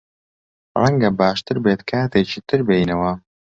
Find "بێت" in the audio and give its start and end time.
1.65-1.81